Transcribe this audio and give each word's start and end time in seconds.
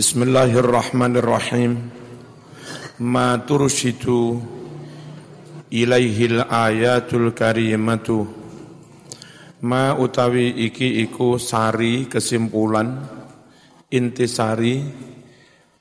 Bismillahirrahmanirrahim. 0.00 1.76
Ma 3.04 3.36
turshidu 3.44 4.40
ilaihil 5.68 6.40
ayatul 6.40 7.36
karimatu. 7.36 8.24
Ma 9.60 9.92
utawi 9.92 10.56
iki 10.56 11.04
iku 11.04 11.36
sari 11.36 12.08
kesimpulan 12.08 12.96
intisari 13.92 14.80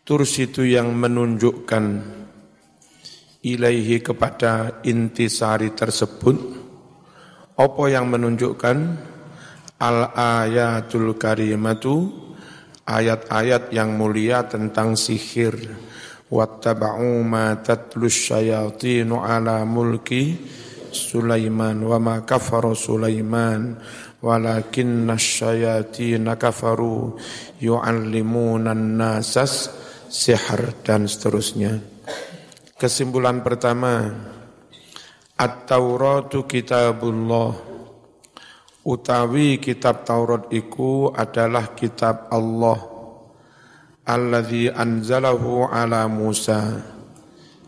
tursitu 0.03 0.67
yang 0.67 0.91
menunjukkan 0.99 1.83
ilaihi 3.39 4.03
kepada 4.03 4.83
intisari 4.83 5.71
tersebut 5.71 6.35
apa 7.55 7.83
yang 7.87 8.11
menunjukkan 8.11 8.77
al 9.79 10.11
ayatul 10.11 11.15
karimatu 11.15 12.27
ayat-ayat 12.89 13.69
yang 13.69 13.93
mulia 13.93 14.49
tentang 14.49 14.97
sihir. 14.97 15.53
Wattaba'u 16.29 17.21
ma 17.21 17.57
tatlus 17.61 18.33
syayatinu 18.33 19.21
ala 19.21 19.61
mulki 19.65 20.37
Sulaiman 20.89 21.85
wa 21.85 22.01
ma 22.01 22.15
kafara 22.25 22.73
Sulaiman. 22.73 23.77
Walakinna 24.19 25.15
syayatina 25.15 26.35
kafaru 26.35 27.15
yu'allimuna 27.63 28.75
nasas 28.75 29.71
sihir 30.11 30.75
dan 30.83 31.07
seterusnya. 31.07 31.79
Kesimpulan 32.75 33.39
pertama 33.39 34.11
At-Tauratu 35.39 36.43
kitabullah 36.43 37.68
utawi 38.89 39.61
kitab 39.61 40.01
Taurat 40.01 40.49
iku 40.49 41.13
adalah 41.13 41.77
kitab 41.77 42.25
Allah 42.33 42.81
alladzi 44.01 44.73
anzalahu 44.73 45.69
ala 45.69 46.09
Musa 46.09 46.81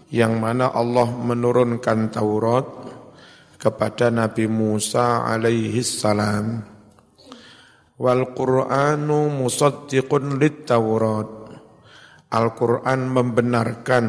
yang 0.10 0.42
mana 0.42 0.74
Allah 0.74 1.06
menurunkan 1.14 2.10
Taurat 2.10 2.66
kepada 3.62 4.10
Nabi 4.10 4.50
Musa 4.50 5.30
alaihi 5.30 5.86
salam 5.86 6.66
wal 8.02 8.34
Qur'anu 8.34 9.30
musaddiqun 9.30 10.42
lit 10.42 10.66
Taurat 10.66 11.42
Al-Quran 12.32 13.12
membenarkan 13.12 14.06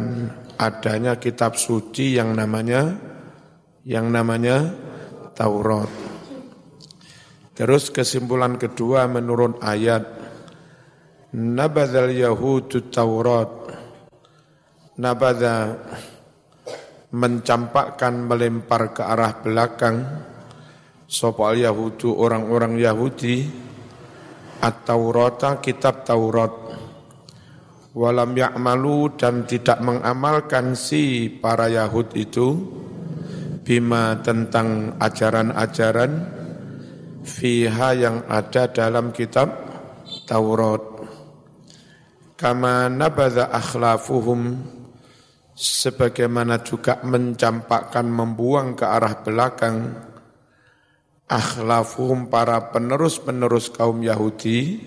adanya 0.55 1.19
kitab 1.19 1.59
suci 1.59 2.15
yang 2.15 2.39
namanya 2.39 2.95
yang 3.83 4.15
namanya 4.15 4.71
Taurat. 5.35 6.12
Terus 7.53 7.93
kesimpulan 7.93 8.57
kedua 8.57 9.05
menurut 9.05 9.61
ayat 9.61 10.09
Nabadzal 11.37 12.13
Yahudu 12.13 12.89
Taurat. 12.89 13.51
Nabadha 14.97 15.77
mencampakkan 17.13 18.25
melempar 18.25 18.97
ke 18.97 19.05
arah 19.05 19.41
belakang 19.41 19.97
Sopal 21.05 21.61
Yahudu 21.61 22.17
orang-orang 22.17 22.81
Yahudi 22.81 23.45
At-Taurata 24.65 25.61
kitab 25.61 26.09
Taurat. 26.09 26.53
Walam 27.93 28.33
ya'malu 28.33 29.21
dan 29.21 29.45
tidak 29.45 29.85
mengamalkan 29.85 30.73
si 30.73 31.29
para 31.29 31.69
Yahud 31.69 32.17
itu 32.17 32.49
Bima 33.61 34.17
tentang 34.25 34.97
ajaran-ajaran 34.97 36.42
fiha 37.23 37.95
yang 37.95 38.27
ada 38.27 38.69
dalam 38.69 39.15
kitab 39.15 39.49
Taurat. 40.27 40.83
Kama 42.35 42.91
nabadha 42.91 43.55
akhlafuhum 43.55 44.59
sebagaimana 45.55 46.59
juga 46.67 46.99
mencampakkan 47.07 48.11
membuang 48.11 48.75
ke 48.75 48.83
arah 48.83 49.15
belakang 49.23 49.95
akhlafuhum 51.31 52.27
para 52.27 52.75
penerus-penerus 52.75 53.71
kaum 53.71 54.03
Yahudi 54.03 54.83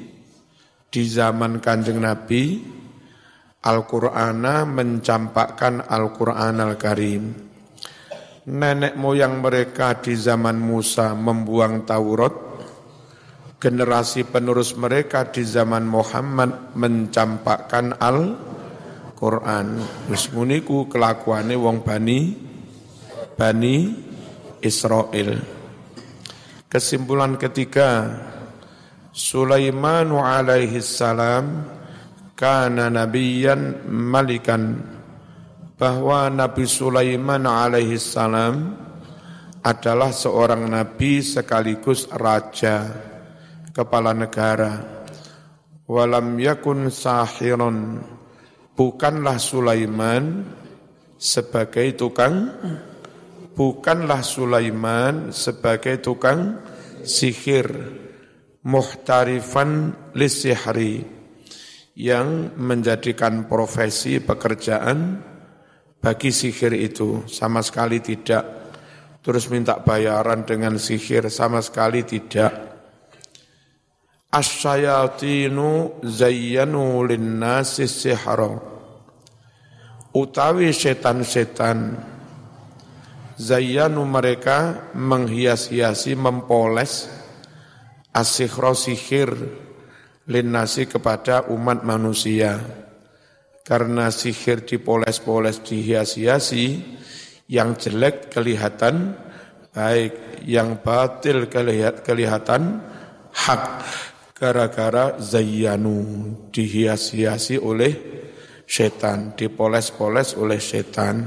di 0.91 1.03
zaman 1.07 1.63
Kanjeng 1.63 2.03
Nabi 2.03 2.59
Al-Qur'ana 3.66 4.67
mencampakkan 4.67 5.81
Al-Qur'an 5.90 6.59
Al-Karim 6.62 7.44
nenek 8.45 8.94
moyang 8.94 9.41
mereka 9.41 9.97
di 9.97 10.13
zaman 10.13 10.61
Musa 10.61 11.17
membuang 11.17 11.81
Taurat, 11.81 12.35
generasi 13.57 14.22
penerus 14.29 14.78
mereka 14.78 15.25
di 15.33 15.41
zaman 15.41 15.89
Muhammad 15.89 16.78
mencampakkan 16.78 17.97
Al-Quran. 17.97 19.81
Wismuniku 20.13 20.85
kelakuane 20.85 21.57
wong 21.57 21.81
Bani, 21.81 22.19
Bani 23.34 23.75
Israel. 24.61 25.41
Kesimpulan 26.69 27.41
ketiga, 27.41 28.13
Sulaiman 29.09 30.11
alaihi 30.11 30.84
salam 30.84 31.66
kana 32.35 32.91
nabiyan 32.91 33.88
malikan 33.88 34.94
bahwa 35.75 36.31
Nabi 36.31 36.63
Sulaiman 36.63 37.44
alaihi 37.44 38.00
salam 38.00 38.80
adalah 39.59 40.16
seorang 40.16 40.72
nabi 40.72 41.19
sekaligus 41.19 42.08
raja 42.16 42.86
kepala 43.75 44.16
negara. 44.16 45.03
Walam 45.85 46.40
yakun 46.41 46.90
sahiron 46.90 48.02
bukanlah 48.74 49.38
Sulaiman 49.38 50.47
sebagai 51.19 51.94
tukang 51.94 52.50
bukanlah 53.53 54.25
Sulaiman 54.25 55.30
sebagai 55.30 56.02
tukang 56.02 56.58
sihir 57.06 57.69
muhtarifan 58.66 59.94
lisihri 60.18 61.06
yang 61.96 62.58
menjadikan 62.58 63.46
profesi 63.46 64.18
pekerjaan 64.18 65.34
bagi 66.05 66.29
sihir 66.29 66.77
itu 66.77 67.25
sama 67.25 67.66
sekali 67.66 67.97
tidak. 67.97 68.45
Terus 69.25 69.49
minta 69.49 69.81
bayaran 69.81 70.45
dengan 70.45 70.77
sihir 70.77 71.33
sama 71.33 71.66
sekali 71.66 72.05
tidak. 72.05 72.53
Asyayatinu 74.29 75.97
zayyanu 76.05 77.09
linnasi 77.09 77.89
sihara. 77.89 78.53
Utawi 80.13 80.69
setan-setan 80.69 81.97
zayyanu 83.41 84.05
mereka 84.05 84.93
menghias-hiasi 84.93 86.13
mempoles 86.13 87.09
asikhro 88.13 88.77
sihir 88.77 89.33
linnasi 90.29 90.85
kepada 90.85 91.49
umat 91.49 91.81
manusia 91.81 92.84
karena 93.66 94.14
sihir 94.14 94.62
dipoles-poles 94.62 95.66
dihias-hiasi, 95.66 96.66
yang 97.50 97.74
jelek 97.74 98.30
kelihatan 98.30 99.18
baik, 99.74 100.46
yang 100.46 100.80
batil 100.86 101.50
kelihatan 102.06 102.80
hak. 103.34 103.64
Gara-gara 104.36 105.16
zayyanu 105.18 105.98
dihias-hiasi 106.52 107.56
oleh 107.58 107.94
setan, 108.68 109.34
dipoles-poles 109.34 110.38
oleh 110.38 110.59
setan. 110.62 111.26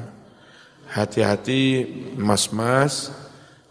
Hati-hati 0.89 1.85
mas-mas 2.17 3.13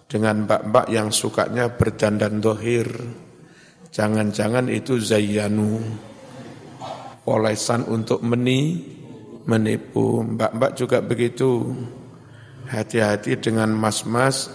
dengan 0.10 0.46
mbak-mbak 0.46 0.86
yang 0.90 1.10
sukanya 1.14 1.70
berdandan 1.70 2.42
dohir. 2.42 2.90
Jangan-jangan 3.94 4.70
itu 4.74 4.98
zayyanu 4.98 5.82
polesan 7.28 7.84
untuk 7.92 8.24
meni, 8.24 8.80
menipu. 9.44 10.24
Mbak-mbak 10.24 10.72
juga 10.80 11.04
begitu. 11.04 11.76
Hati-hati 12.72 13.36
dengan 13.36 13.76
mas-mas 13.76 14.48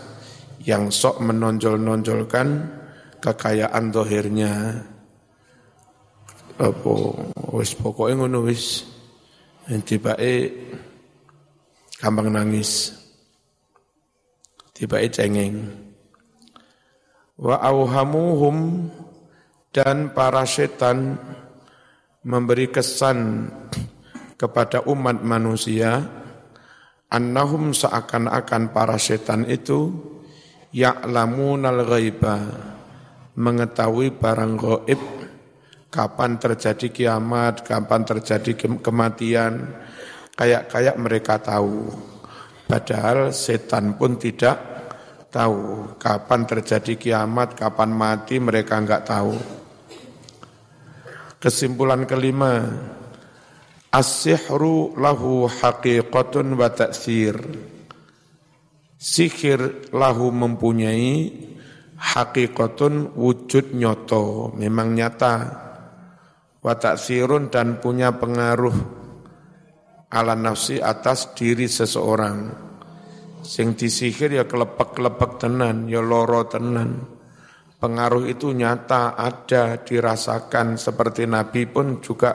yang 0.64 0.88
sok 0.88 1.20
menonjol-nonjolkan 1.20 2.48
kekayaan 3.20 3.92
dohirnya. 3.92 4.80
Apa, 6.56 6.92
wis 7.52 7.76
pokoknya 7.76 8.24
ngono 8.24 8.48
wis. 8.48 8.88
Tiba-e 9.68 10.48
gampang 12.00 12.32
nangis. 12.32 12.96
Tiba-e 14.72 15.12
cengeng. 15.12 15.56
Wa 17.36 17.60
auhamuhum 17.68 18.88
dan 19.72 20.12
para 20.12 20.44
setan 20.44 21.16
memberi 22.22 22.70
kesan 22.70 23.50
kepada 24.38 24.86
umat 24.86 25.26
manusia 25.26 26.06
annahum 27.10 27.74
seakan-akan 27.74 28.70
para 28.70 28.94
setan 28.98 29.42
itu 29.50 29.90
ya'lamunal 30.70 31.82
ghaiba 31.82 32.38
mengetahui 33.34 34.14
barang 34.14 34.54
gaib 34.54 35.00
kapan 35.92 36.40
terjadi 36.40 36.88
kiamat, 36.88 37.68
kapan 37.68 38.00
terjadi 38.08 38.80
kematian, 38.80 39.76
kayak-kayak 40.32 40.96
mereka 40.96 41.36
tahu. 41.36 41.92
Padahal 42.64 43.36
setan 43.36 44.00
pun 44.00 44.16
tidak 44.16 44.56
tahu 45.28 45.92
kapan 46.00 46.48
terjadi 46.48 46.96
kiamat, 46.96 47.52
kapan 47.52 47.92
mati 47.92 48.40
mereka 48.40 48.80
enggak 48.80 49.04
tahu. 49.04 49.61
Kesimpulan 51.42 52.06
kelima, 52.06 52.62
as-sihru 53.90 54.94
lahu 54.94 55.50
haqiqatun 55.50 56.54
wa 56.54 56.70
ta'thir. 56.70 57.34
Sihir 58.94 59.90
lahu 59.90 60.30
mempunyai 60.30 61.34
hakikatun 61.98 63.18
wujud 63.18 63.74
nyoto, 63.74 64.54
memang 64.54 64.94
nyata. 64.94 65.34
Wa 66.62 66.78
ta'thirun 66.78 67.50
dan 67.50 67.82
punya 67.82 68.14
pengaruh 68.14 69.02
ala 70.14 70.38
nafsi 70.38 70.78
atas 70.78 71.34
diri 71.34 71.66
seseorang. 71.66 72.70
Sing 73.42 73.74
disihir 73.74 74.30
ya 74.30 74.46
kelepek-kelepek 74.46 75.42
tenan, 75.42 75.90
ya 75.90 75.98
loro 75.98 76.46
tenan. 76.46 77.21
Pengaruh 77.82 78.30
itu 78.30 78.54
nyata, 78.54 79.18
ada, 79.18 79.82
dirasakan. 79.82 80.78
Seperti 80.78 81.26
Nabi 81.26 81.66
pun 81.66 81.98
juga 81.98 82.30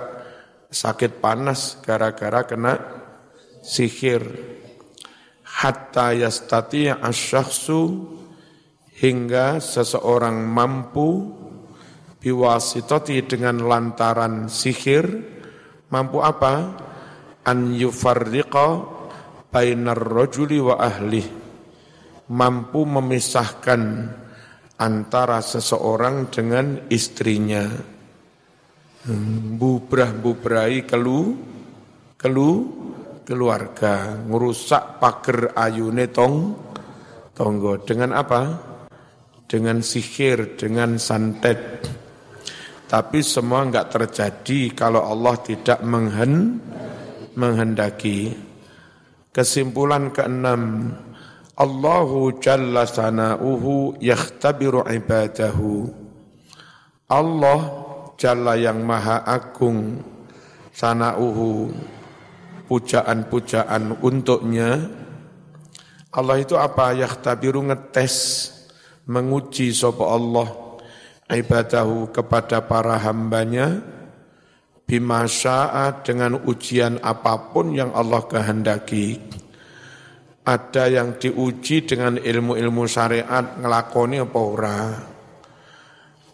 sakit 0.67 1.23
panas 1.23 1.79
gara-gara 1.79 2.43
kena 2.43 2.75
sihir. 3.63 4.27
Hatta 5.47 6.11
yastati 6.11 6.91
asyakhsu 6.91 7.79
hingga 8.99 9.63
seseorang 9.63 10.35
mampu 10.43 11.31
biwasitati 12.19 13.23
dengan 13.23 13.63
lantaran 13.63 14.51
sihir, 14.51 15.07
mampu 15.87 16.19
apa? 16.19 16.75
An 17.47 17.71
yufarriqa 17.71 18.83
bainar 19.47 19.95
rajuli 19.95 20.59
wa 20.59 20.75
ahli 20.75 21.47
mampu 22.27 22.83
memisahkan 22.83 24.11
antara 24.77 25.41
seseorang 25.41 26.29
dengan 26.29 26.85
istrinya. 26.89 27.65
Bubrah-bubrai 29.57 30.83
kelu, 30.83 31.21
kelu, 32.19 32.51
keluarga, 33.23 34.19
ngurusak 34.19 34.99
pager 34.99 35.55
ayune 35.55 36.11
tong, 36.11 36.35
tonggo. 37.31 37.79
Dengan 37.81 38.15
apa? 38.15 38.41
Dengan 39.47 39.79
sihir, 39.79 40.59
dengan 40.59 40.99
santet. 40.99 41.87
Tapi 42.87 43.19
semua 43.19 43.67
enggak 43.67 43.91
terjadi 43.91 44.71
kalau 44.71 45.03
Allah 45.03 45.35
tidak 45.43 45.79
menghen, 45.83 46.59
menghendaki. 47.35 48.31
Kesimpulan 49.31 50.11
keenam, 50.15 50.91
Allahu 51.57 52.37
jalla 52.37 52.85
sana'uhu 52.85 53.97
yakhtabiru 53.97 54.85
ibadahu. 54.85 55.89
Allah 57.09 57.59
jalla 58.13 58.53
yang 58.53 58.85
maha 58.85 59.25
agung 59.25 60.05
sana'uhu 60.69 61.73
pujaan-pujaan 62.69 64.05
untuknya. 64.05 64.85
Allah 66.13 66.37
itu 66.37 66.53
apa? 66.53 66.93
Yakhtabiru 66.93 67.65
ngetes, 67.73 68.15
menguji 69.09 69.73
sopa 69.73 70.13
Allah 70.13 70.53
ibadahu 71.25 72.13
kepada 72.13 72.61
para 72.69 73.01
hambanya 73.01 73.81
bima 74.85 75.25
sya'a 75.25 76.05
dengan 76.05 76.37
ujian 76.45 77.01
apa 77.01 77.49
pun 77.49 77.73
yang 77.73 77.91
Allah 77.97 78.21
kehendaki 78.29 79.19
ada 80.47 80.87
yang 80.87 81.19
diuji 81.19 81.83
dengan 81.83 82.15
ilmu-ilmu 82.15 82.87
syariat 82.87 83.59
ngelakoni 83.59 84.23
apa 84.23 84.39
ora? 84.39 84.79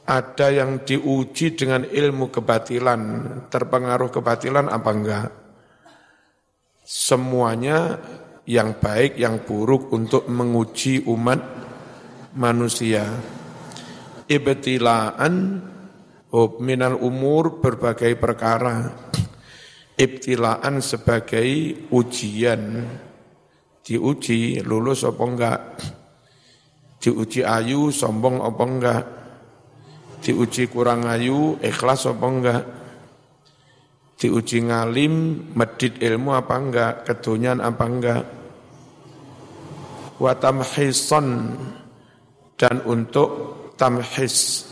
Ada 0.06 0.48
yang 0.54 0.86
diuji 0.86 1.57
dengan 1.57 1.81
ilmu 1.89 2.30
kebatilan 2.30 3.01
terpengaruh 3.50 4.13
kebatilan 4.13 4.69
apa 4.69 4.89
enggak? 4.94 5.30
Semuanya 6.86 7.98
yang 8.45 8.77
baik 8.77 9.18
yang 9.18 9.42
buruk 9.42 9.89
untuk 9.89 10.30
menguji 10.30 11.10
umat 11.10 11.42
manusia. 12.38 13.07
Ibtilaan 14.30 15.33
oh, 16.30 16.62
minal 16.62 17.01
umur 17.01 17.57
berbagai 17.57 18.13
perkara. 18.21 18.94
Ibtilaan 19.98 20.83
sebagai 20.86 21.50
ujian 21.89 22.62
diuji 23.83 24.63
lulus 24.63 25.03
apa 25.03 25.24
enggak? 25.24 25.59
Diuji 27.03 27.44
ayu 27.44 27.91
sombong 27.91 28.39
apa 28.39 28.63
enggak? 28.63 29.03
Diuji 30.24 30.71
kurang 30.71 31.03
ayu 31.03 31.59
ikhlas 31.59 32.07
apa 32.07 32.25
enggak? 32.25 32.63
Diuji 34.15 34.71
ngalim 34.71 35.13
medit 35.51 36.00
ilmu 36.00 36.31
apa 36.31 36.56
enggak? 36.56 36.94
Kedonyan 37.03 37.59
apa 37.59 37.83
enggak? 37.83 38.24
Wa 40.24 40.31
dan 42.53 42.75
untuk 42.88 43.29
tamhis 43.75 44.63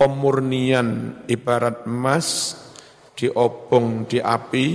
pemurnian 0.00 1.20
ibarat 1.28 1.84
emas 1.84 2.56
diobong 3.12 4.08
di 4.08 4.18
api 4.24 4.66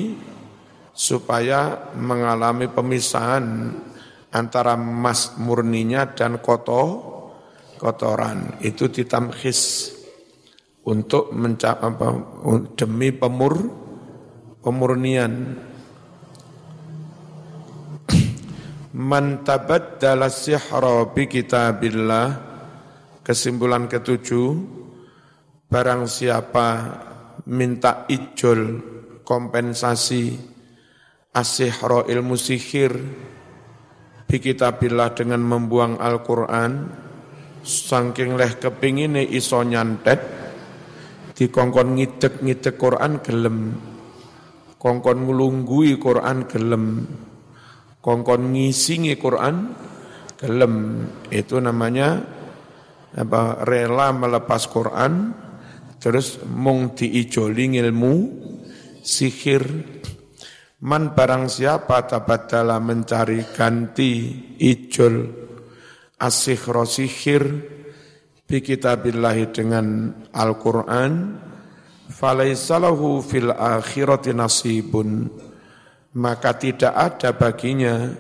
supaya 0.98 1.94
mengalami 1.94 2.66
pemisahan 2.74 3.70
antara 4.34 4.74
emas 4.74 5.38
murninya 5.38 6.10
dan 6.10 6.42
kotor 6.42 7.06
kotoran. 7.78 8.58
Itu 8.66 8.90
ditamkhis 8.90 9.94
untuk 10.90 11.30
mencapai 11.38 11.86
apa, 11.86 12.08
demi 12.74 13.14
pemur 13.14 13.56
pemurnian. 14.66 15.34
Man 18.98 19.46
tabaddala 19.46 20.34
sihra 20.34 21.14
bi 21.14 21.30
kitabillah 21.30 22.28
kesimpulan 23.22 23.86
ketujuh 23.86 24.58
barang 25.70 26.10
siapa 26.10 26.68
minta 27.46 28.10
ijol 28.10 28.82
kompensasi 29.22 30.57
asihro 31.38 32.10
ilmu 32.10 32.34
sihir. 32.34 32.98
Bi 34.26 34.42
kitabillah 34.42 35.14
dengan 35.14 35.46
membuang 35.46 36.02
Al-Quran. 36.02 37.06
Saking 37.62 38.34
leh 38.34 38.58
kepingine 38.58 39.22
iso 39.22 39.62
nyantet. 39.62 40.20
Dikongkon 41.38 41.94
ngidek-ngidek 41.94 42.76
Quran 42.82 43.22
gelem. 43.22 43.58
Kongkon 44.82 45.30
ngelunggui 45.30 46.02
Quran 46.02 46.50
gelem. 46.50 47.06
Kongkon 48.02 48.58
ngisingi 48.58 49.14
Quran 49.22 49.74
gelem. 50.42 51.06
Itu 51.30 51.62
namanya 51.62 52.26
apa 53.14 53.62
rela 53.62 54.10
melepas 54.14 54.66
Quran. 54.66 55.46
Terus 55.98 56.42
mung 56.46 56.94
diijoli 56.94 57.78
ilmu 57.82 58.14
sihir 59.02 59.64
Man 60.78 61.18
barang 61.18 61.50
siapa 61.50 62.06
tabatala 62.06 62.78
mencari 62.78 63.42
ganti 63.50 64.30
ijol 64.62 65.26
asih 66.22 66.62
rosihir 66.70 67.44
bi 68.46 68.62
kitabillahi 68.62 69.50
dengan 69.50 70.14
Al-Quran 70.30 71.34
falaisalahu 72.14 73.26
fil 73.26 73.50
akhirati 73.50 74.38
nasibun. 74.38 75.26
Maka 76.14 76.54
tidak 76.62 76.94
ada 76.94 77.34
baginya 77.34 78.14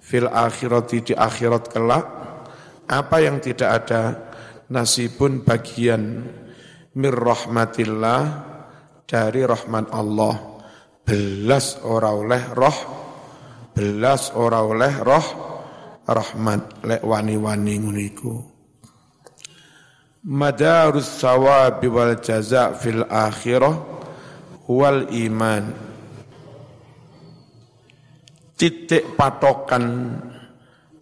fil 0.00 0.24
akhirati 0.24 1.12
di 1.12 1.12
akhirat 1.12 1.68
kelak 1.68 2.04
apa 2.88 3.16
yang 3.20 3.44
tidak 3.44 3.84
ada 3.84 4.02
nasibun 4.72 5.44
bagian 5.44 6.24
mir 6.96 7.12
rahmatillah 7.12 8.20
dari 9.04 9.44
rahmat 9.44 9.92
Allah 9.92 10.49
belas 11.10 11.82
ora 11.82 12.14
oleh 12.14 12.54
roh. 12.54 12.78
Belas 13.74 14.30
ora 14.38 14.62
oleh 14.62 14.94
roh. 15.02 15.26
Rahmat 16.06 16.86
lek 16.86 17.02
wani-wani 17.02 17.74
nguniku 17.82 18.50
madarus 20.26 21.08
sawabi 21.20 21.88
wal 21.88 22.20
jaza 22.20 22.76
fil 22.76 23.04
akhirah 23.08 23.76
wal 24.68 25.08
iman. 25.08 25.64
Titik 28.60 29.16
patokan 29.16 30.16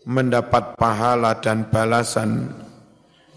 mendapat 0.06 0.78
pahala 0.78 1.42
dan 1.42 1.66
balasan 1.66 2.54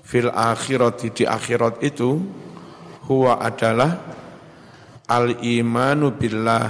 fil 0.06 0.30
akhirat 0.30 1.02
di 1.10 1.26
akhirat 1.26 1.82
itu 1.82 2.22
huwa 3.10 3.42
adalah 3.42 3.98
al-imanu 5.12 6.16
billah 6.16 6.66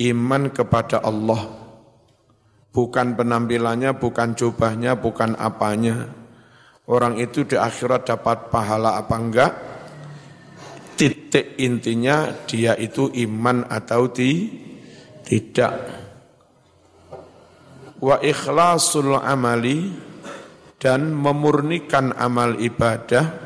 iman 0.00 0.42
kepada 0.48 1.04
Allah. 1.04 1.44
Bukan 2.74 3.14
penampilannya 3.14 3.94
bukan 4.00 4.32
jubahnya 4.34 4.96
bukan 4.96 5.36
apanya. 5.36 6.08
Orang 6.88 7.20
itu 7.20 7.46
di 7.46 7.54
akhirat 7.54 8.08
dapat 8.08 8.48
pahala 8.48 8.98
apa 8.98 9.14
enggak? 9.14 9.52
Titik 10.96 11.60
intinya 11.60 12.32
dia 12.46 12.74
itu 12.74 13.10
iman 13.14 13.66
atau 13.70 14.10
ti, 14.10 14.50
tidak. 15.22 15.74
Wa 18.02 18.18
ikhlasul 18.20 19.16
amali 19.16 19.94
dan 20.82 21.14
memurnikan 21.14 22.10
amal 22.14 22.58
ibadah. 22.58 23.42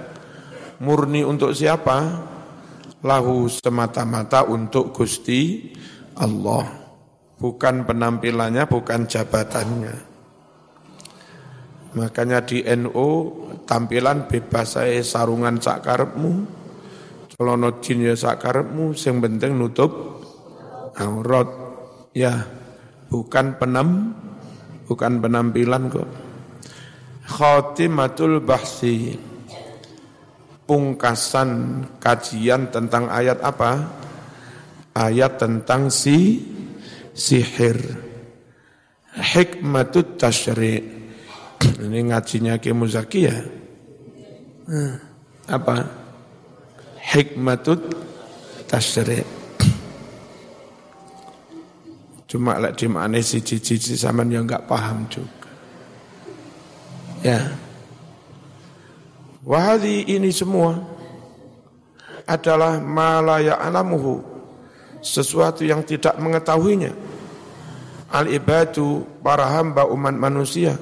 Murni 0.79 1.27
untuk 1.27 1.53
siapa 1.53 1.99
lahu 3.05 3.47
semata-mata 3.47 4.47
untuk 4.47 4.91
Gusti 4.95 5.71
Allah 6.19 6.67
bukan 7.39 7.87
penampilannya 7.87 8.67
bukan 8.67 9.07
jabatannya 9.07 9.97
makanya 11.95 12.43
di 12.43 12.63
NU 12.65 13.09
tampilan 13.65 14.27
bebas 14.27 14.79
saya 14.79 14.99
sarungan 15.03 15.63
sakarepmu 15.63 16.59
Celono 17.39 17.79
jin 17.79 18.03
ya 18.03 18.19
sakarepmu, 18.19 18.99
sing 18.99 19.23
penting 19.23 19.55
nutup 19.55 19.95
aurat. 20.99 21.47
Ya, 22.11 22.51
bukan 23.07 23.55
penam, 23.63 24.11
bukan 24.91 25.23
penampilan 25.23 25.87
kok. 25.87 26.11
Khatimatul 27.31 28.43
bahsi. 28.43 29.15
Pungkasan 30.69 31.81
kajian 31.97 32.69
tentang 32.69 33.09
ayat 33.09 33.41
apa? 33.41 33.89
Ayat 34.93 35.41
tentang 35.41 35.89
si 35.89 36.45
sihir. 37.17 37.81
Hikmatut 39.17 40.21
tasyri' 40.21 41.01
Ini 41.59 42.13
ngajinya 42.13 42.61
Ki 42.61 42.71
Muzaki 42.71 43.27
ya? 43.27 43.35
Apa? 45.49 46.07
hikmatut 47.09 47.81
tasri' 48.69 49.25
Cuma 52.29 52.61
lek 52.61 52.77
di 52.77 52.85
mana 52.85 53.17
si 53.25 53.41
cici 53.41 53.81
zaman 53.97 54.29
yang 54.29 54.45
enggak 54.45 54.69
paham 54.69 55.09
juga. 55.09 55.49
Ya. 57.25 57.41
Wahadi 59.47 60.07
ini 60.11 60.35
semua 60.35 60.79
adalah 62.27 62.83
malaya 62.83 63.57
alamuhu 63.57 64.21
sesuatu 64.99 65.63
yang 65.63 65.87
tidak 65.87 66.19
mengetahuinya. 66.19 66.93
Al 68.09 68.27
ibadu 68.33 69.05
para 69.21 69.45
hamba 69.47 69.85
umat 69.85 70.17
manusia 70.17 70.75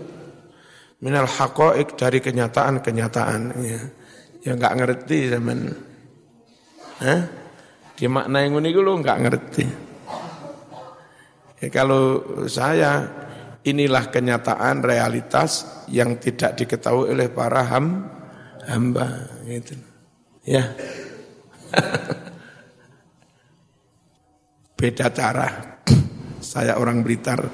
minal 1.03 1.27
haqa'iq 1.27 1.99
dari 1.99 2.23
kenyataan-kenyataan 2.23 3.41
ya. 3.61 3.83
Yang 4.47 4.55
enggak 4.63 4.77
ngerti 4.79 5.19
zaman 5.35 5.59
Hah? 7.03 7.21
Di 7.97 8.07
makna 8.09 8.45
yang 8.45 8.57
ini 8.61 8.73
lu 8.73 9.01
nggak 9.01 9.19
ngerti. 9.25 9.65
Ya, 11.61 11.69
kalau 11.73 12.21
saya 12.49 13.09
inilah 13.65 14.13
kenyataan 14.13 14.85
realitas 14.85 15.85
yang 15.89 16.21
tidak 16.21 16.61
diketahui 16.61 17.13
oleh 17.13 17.29
para 17.33 17.65
ham, 17.65 18.16
hamba 18.67 19.31
gitu. 19.47 19.75
Ya. 20.47 20.75
Beda 24.79 25.09
cara. 25.11 25.81
Saya 26.43 26.79
orang 26.79 27.03
Blitar. 27.03 27.43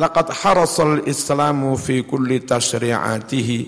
Laqad 0.00 0.30
harasal 0.30 1.02
Islamu 1.10 1.74
fi 1.74 2.06
kulli 2.06 2.46
tashri'atihi 2.46 3.60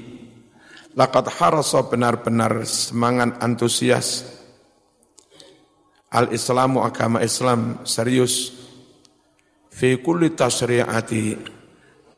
Laqad 0.94 1.26
harasa 1.26 1.82
benar-benar 1.86 2.62
semangat 2.66 3.42
antusias 3.42 4.26
Al-Islamu 6.10 6.82
agama 6.82 7.22
Islam 7.22 7.86
serius 7.86 8.50
fi 9.70 9.98
kulli 10.02 10.34
tasri'ati 10.34 11.22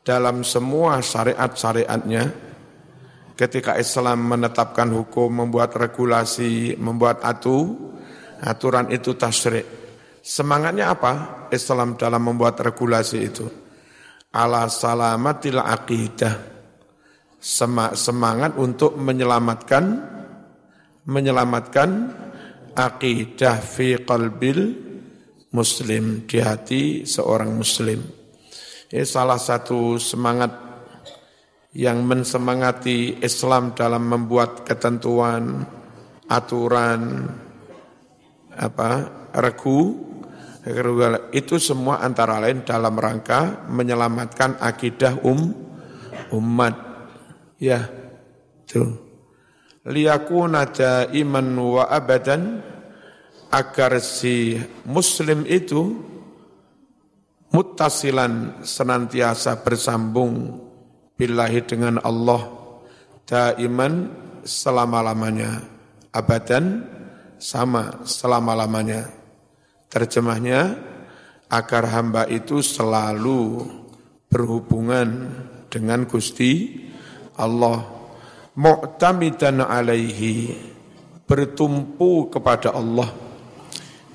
dalam 0.03 0.43
semua 0.43 0.99
syariat-syariatnya 0.99 2.23
ketika 3.39 3.79
Islam 3.79 4.27
menetapkan 4.29 4.91
hukum, 4.91 5.31
membuat 5.31 5.73
regulasi, 5.79 6.75
membuat 6.77 7.23
atu, 7.23 7.75
aturan 8.43 8.91
itu 8.91 9.15
tasri'. 9.15 9.63
Semangatnya 10.23 10.95
apa? 10.95 11.47
Islam 11.51 11.99
dalam 11.99 12.23
membuat 12.23 12.59
regulasi 12.63 13.17
itu. 13.19 13.47
Ala 14.31 14.67
salamatil 14.71 15.59
aqidah 15.59 16.35
semangat 17.93 18.55
untuk 18.55 18.95
menyelamatkan 18.95 19.83
menyelamatkan 21.03 21.89
akidah 22.71 23.59
fi 23.59 23.99
qalbil 23.99 24.71
muslim 25.51 26.23
di 26.23 26.39
hati 26.39 27.03
seorang 27.03 27.51
muslim. 27.51 28.22
Ini 28.93 29.09
salah 29.09 29.41
satu 29.41 29.97
semangat 29.97 30.53
yang 31.73 32.05
mensemangati 32.05 33.25
Islam 33.25 33.73
dalam 33.73 34.05
membuat 34.05 34.61
ketentuan, 34.69 35.65
aturan, 36.29 37.25
apa 38.53 39.09
regu, 39.33 39.97
itu 41.33 41.57
semua 41.57 42.05
antara 42.05 42.37
lain 42.37 42.61
dalam 42.61 42.93
rangka 42.93 43.65
menyelamatkan 43.65 44.61
akidah 44.61 45.25
um 45.25 45.49
umat 46.29 46.77
Ya, 47.57 47.89
tuh. 48.69 48.93
Liyakuna 49.89 50.69
iman 51.09 51.47
wa 51.57 51.89
abadan 51.89 52.61
agar 53.49 53.97
si 54.05 54.61
muslim 54.85 55.49
itu 55.49 56.12
muttasilan 57.53 58.65
senantiasa 58.65 59.61
bersambung 59.61 60.57
billahi 61.13 61.61
dengan 61.63 62.01
Allah 62.01 62.41
daiman 63.29 64.09
selama-lamanya 64.43 65.63
abadan 66.13 66.85
sama 67.41 68.05
selama-lamanya. 68.05 69.09
Terjemahnya 69.89 70.77
agar 71.51 71.83
hamba 71.91 72.25
itu 72.29 72.65
selalu 72.65 73.67
berhubungan 74.29 75.29
dengan 75.69 76.09
Gusti 76.09 76.81
Allah. 77.37 77.83
Mu'tamidan 78.53 79.65
alaihi 79.65 80.53
bertumpu 81.25 82.29
kepada 82.29 82.73
Allah. 82.73 83.09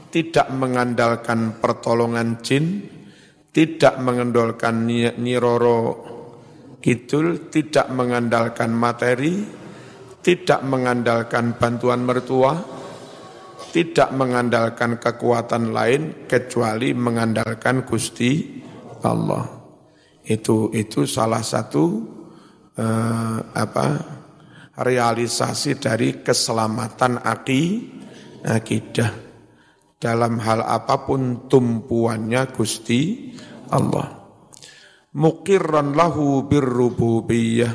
Tidak 0.09 0.49
mengandalkan 0.57 1.61
pertolongan 1.61 2.41
jin 2.41 2.98
tidak 3.53 3.99
mengandalkan 4.01 4.87
niroro 5.19 5.81
kidul 6.79 7.51
tidak 7.51 7.91
mengandalkan 7.91 8.71
materi 8.71 9.43
tidak 10.23 10.61
mengandalkan 10.67 11.57
bantuan 11.57 12.05
mertua 12.05 12.79
tidak 13.69 14.09
mengandalkan 14.17 14.97
kekuatan 14.97 15.77
lain 15.77 16.25
kecuali 16.25 16.97
mengandalkan 16.97 17.85
Gusti 17.85 18.65
Allah. 19.05 19.45
Itu 20.25 20.73
itu 20.73 21.05
salah 21.05 21.45
satu 21.45 21.85
eh, 22.77 23.39
apa 23.45 23.87
realisasi 24.79 25.77
dari 25.77 26.25
keselamatan 26.25 27.21
aki, 27.21 27.63
akidah 28.45 29.28
dalam 29.99 30.39
hal 30.39 30.63
apa 30.63 31.05
pun 31.07 31.51
tumpuannya 31.51 32.55
Gusti 32.55 33.35
Allah. 33.75 34.15
Mukirran 35.19 35.99
lahu 35.99 36.47
birrububiyah. 36.47 37.75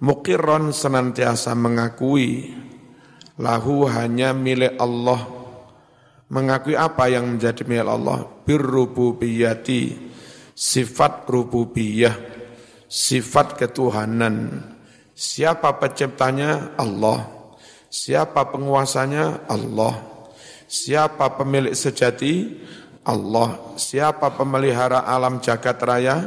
Mukirran 0.00 0.76
senantiasa 0.76 1.56
mengakui 1.56 2.52
lahu 3.40 3.88
hanya 3.88 4.32
milik 4.32 4.76
Allah. 4.80 5.20
Mengakui 6.32 6.74
apa 6.74 7.06
yang 7.12 7.36
menjadi 7.36 7.62
milik 7.62 7.86
Allah? 7.86 8.26
Birrububiyati, 8.44 9.94
sifat 10.56 11.28
rububiyah 11.30 12.36
sifat 12.86 13.58
ketuhanan. 13.58 14.62
Siapa 15.16 15.76
penciptanya? 15.78 16.76
Allah. 16.78 17.26
Siapa 17.90 18.46
penguasanya? 18.50 19.46
Allah. 19.50 20.15
Siapa 20.66 21.38
pemilik 21.38 21.72
sejati? 21.72 22.58
Allah. 23.06 23.78
Siapa 23.78 24.34
pemelihara 24.34 25.06
alam 25.06 25.38
jagat 25.38 25.78
raya? 25.78 26.26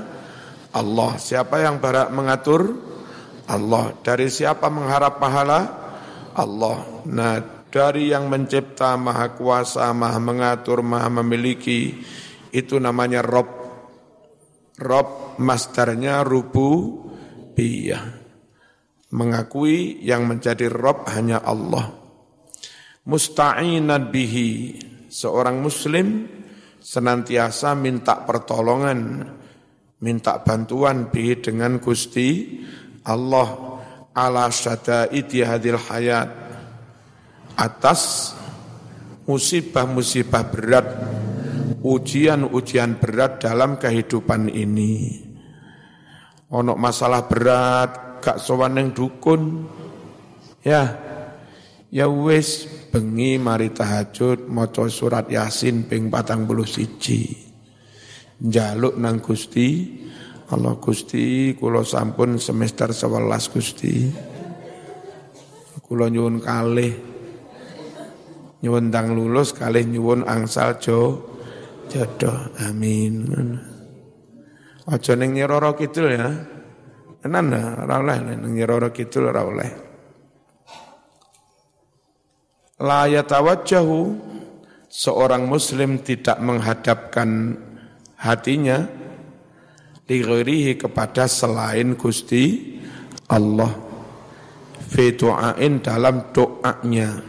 Allah. 0.72 1.20
Siapa 1.20 1.60
yang 1.60 1.84
berhak 1.84 2.08
mengatur? 2.16 2.72
Allah. 3.52 3.92
Dari 4.00 4.32
siapa 4.32 4.72
mengharap 4.72 5.20
pahala? 5.20 5.60
Allah. 6.40 7.04
Nah, 7.04 7.68
dari 7.68 8.16
yang 8.16 8.32
mencipta, 8.32 8.96
maha 8.96 9.36
kuasa, 9.36 9.92
maha 9.92 10.24
mengatur, 10.24 10.80
maha 10.80 11.12
memiliki, 11.20 12.00
itu 12.56 12.80
namanya 12.80 13.20
Rob. 13.20 13.50
Rob 14.80 15.36
masdarnya 15.36 16.24
rubu 16.24 17.04
biyah. 17.60 18.16
Mengakui 19.12 20.00
yang 20.00 20.24
menjadi 20.32 20.72
Rob 20.72 21.04
hanya 21.12 21.44
Allah. 21.44 21.99
Musta'inat 23.10 24.14
bihi. 24.14 24.78
Seorang 25.10 25.58
muslim 25.58 26.30
senantiasa 26.78 27.74
minta 27.74 28.22
pertolongan, 28.22 29.26
minta 30.06 30.40
bantuan 30.46 31.10
bihi 31.10 31.42
dengan 31.42 31.82
Gusti 31.82 32.62
Allah 33.10 33.80
ala 34.14 34.48
syadaidi 34.54 35.44
hadil 35.44 35.80
hayat 35.80 36.30
atas 37.60 38.34
musibah-musibah 39.28 40.44
berat 40.48 40.88
ujian-ujian 41.84 43.00
berat 43.00 43.44
dalam 43.44 43.76
kehidupan 43.80 44.52
ini 44.52 45.24
ono 46.52 46.76
masalah 46.76 47.28
berat 47.28 48.20
gak 48.20 48.40
sowan 48.40 48.76
ning 48.76 48.88
dukun 48.92 49.64
ya 50.64 51.09
ya 51.90 52.10
wis 52.10 52.68
bengi 52.94 53.38
mari 53.42 53.70
tahajud 53.74 54.48
maca 54.50 54.90
surat 54.90 55.30
yasin 55.30 55.84
ping 55.86 56.10
41 56.10 57.50
njaluk 58.40 58.96
nang 58.98 59.20
Gusti 59.20 60.00
Allah 60.50 60.82
Gusti, 60.82 61.54
kula 61.54 61.86
sampun 61.86 62.42
semester 62.42 62.90
11 62.90 63.54
Gusti. 63.54 64.10
Kula 65.86 66.10
nyuwun 66.10 66.42
kalih 66.42 66.98
nyuwun 68.66 68.90
tang 68.90 69.14
lulus 69.14 69.54
kalih 69.54 69.86
nyuwun 69.86 70.26
angsal 70.26 70.82
jo 70.82 71.22
jodoh. 71.86 72.50
Amin. 72.66 73.30
Aja 74.90 75.14
ning 75.14 75.38
Nyiroro 75.38 75.78
Kidul 75.78 76.18
ya. 76.18 76.34
Tenan 77.22 77.54
ora 77.54 78.02
oleh 78.02 78.18
ning 78.34 78.58
Nyiroro 78.58 78.90
Kidul 78.90 79.30
ora 79.30 79.46
oleh. 79.46 79.89
La 82.80 83.12
yatawajjahu 83.12 84.00
seorang 84.88 85.52
muslim 85.52 86.00
tidak 86.00 86.40
menghadapkan 86.40 87.60
hatinya 88.16 88.88
lighairihi 90.08 90.80
kepada 90.80 91.28
selain 91.28 92.00
Gusti 92.00 92.80
Allah. 93.28 93.76
Fi 94.80 95.12
du'ain 95.12 95.84
dalam 95.84 96.32
doanya. 96.32 97.20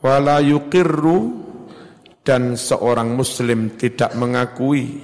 Wala 0.00 0.40
yuqirru 0.40 1.18
dan 2.24 2.56
seorang 2.56 3.12
muslim 3.12 3.76
tidak 3.76 4.16
mengakui. 4.16 4.96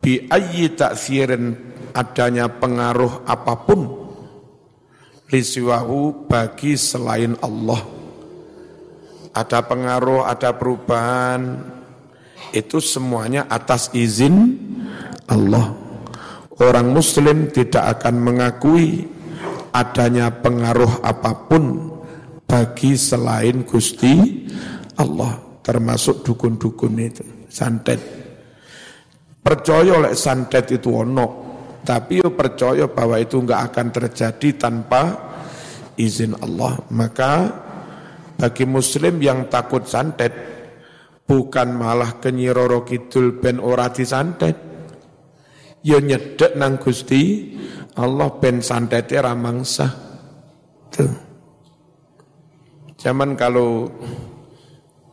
Bi 0.00 0.32
ayyi 0.32 0.72
ta'sirin 0.72 1.44
adanya 1.92 2.48
pengaruh 2.48 3.28
apa 3.28 3.54
pun 3.68 4.03
lisiwahu 5.28 6.28
bagi 6.28 6.76
selain 6.76 7.36
Allah 7.40 7.94
ada 9.34 9.66
pengaruh 9.66 10.22
ada 10.30 10.54
perubahan 10.54 11.58
itu 12.54 12.78
semuanya 12.78 13.50
atas 13.50 13.90
izin 13.90 14.54
Allah. 15.26 15.74
Orang 16.54 16.94
muslim 16.94 17.50
tidak 17.50 17.98
akan 17.98 18.14
mengakui 18.22 19.10
adanya 19.74 20.30
pengaruh 20.30 21.02
apa 21.02 21.50
pun 21.50 21.90
bagi 22.46 22.94
selain 22.94 23.66
Gusti 23.66 24.46
Allah, 24.94 25.34
termasuk 25.66 26.22
dukun-dukun 26.22 26.94
itu, 27.02 27.26
santet. 27.50 27.98
Percaya 29.42 29.98
oleh 29.98 30.14
santet 30.14 30.70
itu 30.78 30.94
ono, 30.94 31.43
tapi 31.84 32.24
yo 32.24 32.32
percaya 32.32 32.88
bahwa 32.88 33.20
itu 33.20 33.44
enggak 33.44 33.70
akan 33.70 33.86
terjadi 33.92 34.48
tanpa 34.56 35.02
izin 36.00 36.32
Allah. 36.40 36.80
Maka 36.90 37.32
bagi 38.40 38.64
muslim 38.64 39.20
yang 39.20 39.46
takut 39.52 39.84
santet, 39.84 40.32
bukan 41.28 41.76
malah 41.76 42.18
kenyiroro 42.18 42.82
kidul 42.82 43.38
ben 43.38 43.60
ora 43.60 43.92
disantet. 43.92 44.56
Ya 45.84 46.00
nyedek 46.00 46.56
nang 46.56 46.80
Gusti 46.80 47.52
Allah 48.00 48.32
ben 48.40 48.64
santete 48.64 49.20
ramangsa 49.20 49.86
tuh. 50.88 51.12
Zaman 52.96 53.36
kalau 53.36 53.92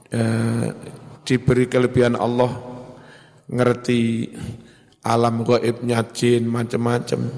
eh, 0.07 0.67
diberi 1.27 1.67
kelebihan 1.67 2.15
Allah 2.15 2.55
ngerti 3.51 4.31
alam 5.01 5.41
gaibnya 5.41 6.05
jin 6.13 6.45
macam-macam 6.45 7.33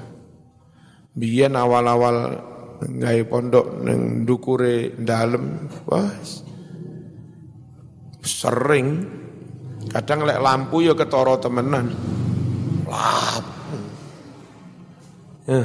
biyen 1.16 1.56
awal-awal 1.56 2.36
ngai 2.84 3.24
pondok 3.24 3.80
neng 3.80 4.28
dukure 4.28 4.92
dalem 4.98 5.70
wah 5.88 6.10
sering. 8.24 8.88
Kadang 9.84 10.24
lek 10.24 10.40
lampu 10.40 10.80
ya 10.80 10.96
ketoro 10.96 11.36
temenan. 11.36 11.92
Lap. 12.88 13.44
Ya. 15.44 15.64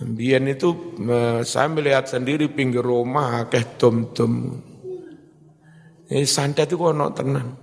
Bian 0.00 0.44
itu 0.48 0.96
saya 1.44 1.68
melihat 1.68 2.08
sendiri 2.08 2.48
pinggir 2.52 2.84
rumah 2.84 3.44
akeh 3.44 3.76
dom-dom. 3.80 4.64
Ini 6.08 6.24
santet 6.24 6.68
itu 6.72 6.80
kono 6.80 7.12
tenan. 7.12 7.56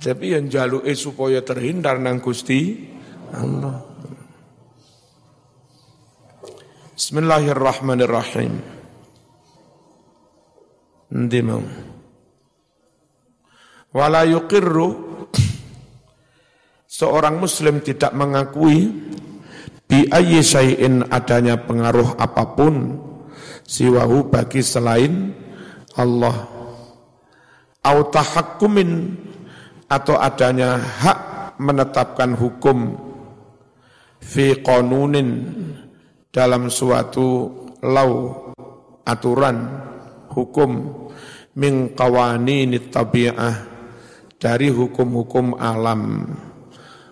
Tapi 0.00 0.32
yang 0.32 0.48
jaluk 0.48 0.88
supaya 0.96 1.44
terhindar 1.44 2.00
nang 2.00 2.24
Gusti 2.24 2.88
Allah. 3.36 3.84
Bismillahirrahmanirrahim. 6.96 8.52
Nanti 11.12 11.40
mau. 11.44 11.60
Wala 13.92 14.24
yuqirru 14.24 14.88
seorang 16.88 17.36
muslim 17.36 17.84
tidak 17.84 18.16
mengakui 18.16 18.88
bi 19.84 20.08
ayyi 20.08 20.40
syai'in 20.40 21.12
adanya 21.12 21.60
pengaruh 21.60 22.16
apa 22.16 22.56
pun 22.56 22.96
siwahu 23.68 24.30
bagi 24.30 24.62
selain 24.62 25.34
Allah 25.98 26.46
au 27.82 27.98
tahakkumin 28.12 28.90
atau 29.90 30.14
adanya 30.22 30.78
hak 30.78 31.18
menetapkan 31.58 32.38
hukum 32.38 32.94
fi 34.22 34.62
qanunin 34.62 35.50
dalam 36.30 36.70
suatu 36.70 37.50
lau 37.82 38.46
aturan 39.02 39.66
hukum 40.30 40.70
min 41.58 41.90
qawaninit 41.98 42.94
tabi'ah 42.94 43.66
dari 44.38 44.70
hukum-hukum 44.70 45.58
alam. 45.58 46.24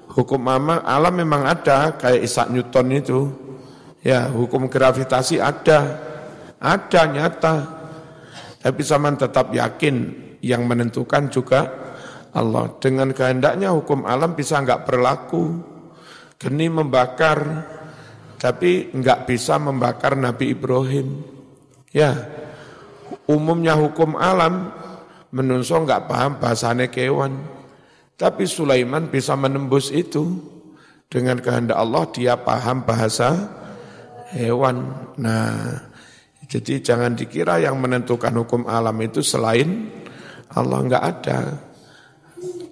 Hukum 0.09 0.41
alam, 0.49 0.81
alam 0.81 1.15
memang 1.15 1.45
ada, 1.45 1.99
kayak 1.99 2.25
Isaac 2.25 2.49
Newton 2.49 2.89
itu. 2.95 3.21
Ya, 4.01 4.31
hukum 4.31 4.71
gravitasi 4.71 5.43
ada, 5.43 6.01
ada 6.57 7.01
nyata. 7.05 7.55
Tapi 8.59 8.81
zaman 8.83 9.21
tetap 9.21 9.53
yakin 9.53 9.95
yang 10.43 10.65
menentukan 10.65 11.29
juga 11.29 11.88
Allah. 12.35 12.75
Dengan 12.81 13.13
kehendaknya 13.13 13.73
hukum 13.73 14.05
alam 14.05 14.37
bisa 14.37 14.61
enggak 14.61 14.85
berlaku. 14.89 15.77
Geni 16.39 16.71
membakar, 16.71 17.67
tapi 18.39 18.95
enggak 18.95 19.27
bisa 19.27 19.59
membakar 19.59 20.15
Nabi 20.15 20.55
Ibrahim. 20.55 21.19
Ya, 21.91 22.15
umumnya 23.27 23.75
hukum 23.75 24.15
alam 24.15 24.71
menungso 25.35 25.77
enggak 25.83 26.07
paham 26.07 26.39
bahasane 26.39 26.89
kewan. 26.89 27.43
Tapi 28.19 28.47
Sulaiman 28.51 29.11
bisa 29.11 29.39
menembus 29.39 29.95
itu 29.95 30.39
dengan 31.07 31.39
kehendak 31.39 31.79
Allah 31.79 32.05
dia 32.11 32.35
paham 32.39 32.83
bahasa 32.83 33.35
hewan. 34.35 35.11
Nah, 35.19 35.83
jadi 36.49 36.81
jangan 36.81 37.15
dikira 37.15 37.61
yang 37.61 37.79
menentukan 37.79 38.33
hukum 38.43 38.67
alam 38.67 38.97
itu 39.05 39.21
selain 39.21 39.91
Allah 40.53 40.79
enggak 40.81 41.05
ada. 41.05 41.41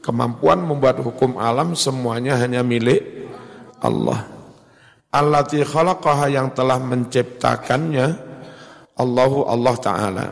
Kemampuan 0.07 0.62
membuat 0.62 1.03
hukum 1.03 1.35
alam 1.35 1.75
semuanya 1.75 2.38
hanya 2.38 2.62
milik 2.62 3.27
Allah. 3.83 4.23
Allati 5.11 5.66
khalaqaha 5.66 6.31
yang 6.31 6.55
telah 6.55 6.79
menciptakannya 6.79 8.14
Allahu 8.95 9.51
Allah 9.51 9.75
Ta'ala 9.83 10.27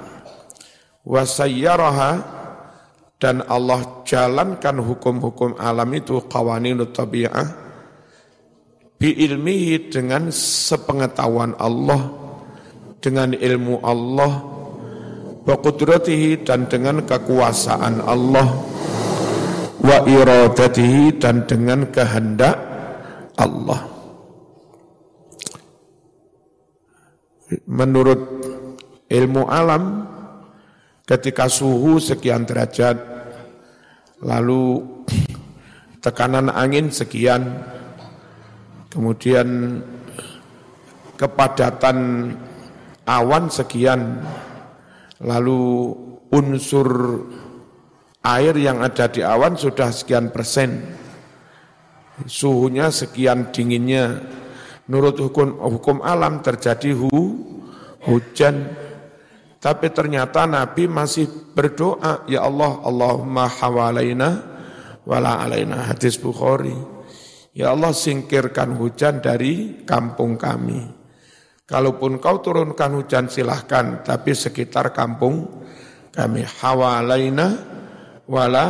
wasayyaraha 1.05 2.11
dan 3.21 3.45
Allah 3.45 4.05
jalankan 4.09 4.81
hukum-hukum 4.81 5.61
alam 5.61 5.89
itu 5.93 6.21
qawaninut 6.25 6.97
tabi'ah 6.97 7.65
ilmihi 9.05 9.93
dengan 9.93 10.33
sepengetahuan 10.33 11.53
Allah 11.61 12.09
dengan 13.05 13.37
ilmu 13.37 13.85
Allah 13.85 14.33
wa 15.45 15.57
dan 16.41 16.65
dengan 16.73 17.05
kekuasaan 17.05 18.01
Allah 18.01 18.49
wa 19.85 19.99
iradatihi 20.09 21.21
dan 21.21 21.45
dengan 21.45 21.85
kehendak 21.93 22.57
Allah. 23.37 23.85
Menurut 27.69 28.21
ilmu 29.13 29.45
alam 29.47 30.09
ketika 31.05 31.47
suhu 31.53 32.01
sekian 32.01 32.49
derajat 32.49 32.97
lalu 34.25 34.81
tekanan 36.01 36.49
angin 36.49 36.89
sekian 36.89 37.61
kemudian 38.89 39.79
kepadatan 41.21 42.33
awan 43.05 43.53
sekian 43.53 44.25
lalu 45.21 45.93
unsur 46.33 46.89
air 48.25 48.57
yang 48.57 48.81
ada 48.81 49.07
di 49.13 49.21
awan 49.21 49.55
sudah 49.55 49.93
sekian 49.93 50.33
persen 50.33 50.97
suhunya 52.25 52.89
sekian 52.89 53.53
dinginnya 53.53 54.25
Menurut 54.85 55.17
hukum 55.17 55.57
hukum 55.65 56.05
alam 56.05 56.45
terjadi 56.45 56.93
hu, 56.93 57.09
hujan. 58.05 58.77
Tapi 59.57 59.89
ternyata 59.97 60.45
Nabi 60.45 60.85
masih 60.85 61.57
berdoa, 61.57 62.29
Ya 62.29 62.45
Allah, 62.45 62.85
Allahumma 62.85 63.49
hawalaina 63.49 64.45
wala 65.09 65.41
alaina. 65.41 65.89
Hadis 65.89 66.21
Bukhari. 66.21 66.77
Ya 67.57 67.73
Allah 67.73 67.97
singkirkan 67.97 68.77
hujan 68.77 69.25
dari 69.25 69.81
kampung 69.89 70.37
kami. 70.37 70.85
Kalaupun 71.65 72.21
kau 72.21 72.45
turunkan 72.45 73.01
hujan 73.01 73.33
silahkan, 73.33 74.05
tapi 74.05 74.37
sekitar 74.37 74.93
kampung 74.93 75.65
kami 76.13 76.45
hawalaina 76.45 77.73
wala 78.29 78.67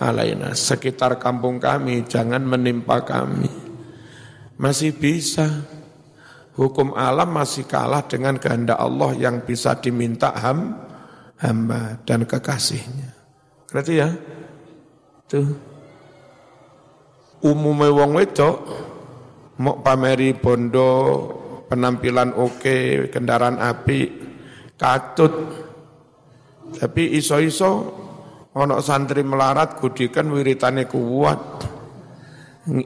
alaina. 0.00 0.56
Sekitar 0.56 1.20
kampung 1.20 1.60
kami, 1.60 2.08
jangan 2.08 2.42
menimpa 2.42 3.04
kami. 3.04 3.50
Masih 4.56 4.96
bisa. 4.96 5.46
Hukum 6.58 6.92
alam 6.92 7.32
masih 7.32 7.64
kalah 7.64 8.04
dengan 8.04 8.36
kehendak 8.36 8.76
Allah 8.76 9.16
yang 9.16 9.40
bisa 9.46 9.78
diminta 9.80 10.34
ham, 10.36 10.76
hamba 11.40 11.96
dan 12.04 12.28
kekasihnya. 12.28 13.16
Berarti 13.70 13.92
ya? 13.96 14.08
Tuh. 15.30 15.48
Umumnya 17.40 17.88
wong 17.88 18.20
wedok 18.20 18.56
mau 19.60 19.80
pameri 19.80 20.36
bondo, 20.36 20.92
penampilan 21.68 22.36
oke, 22.36 23.08
kendaraan 23.08 23.56
api, 23.56 24.00
katut. 24.76 25.32
Tapi 26.76 27.16
iso-iso 27.16 27.72
ono 28.56 28.82
santri 28.82 29.22
melarat 29.22 29.78
kudikan 29.78 30.26
wiritane 30.34 30.90
kuat 30.90 31.40